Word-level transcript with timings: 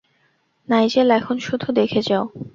Nigel, 0.67 1.07
এখন 1.11 1.35
শুধু 1.39 1.67
দেখে 1.71 2.01
যাও। 2.01 2.23